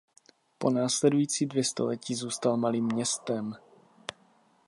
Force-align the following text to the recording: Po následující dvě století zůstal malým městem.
Po 0.57 0.69
následující 0.69 1.45
dvě 1.45 1.63
století 1.63 2.15
zůstal 2.15 2.57
malým 2.57 2.85
městem. 2.85 3.55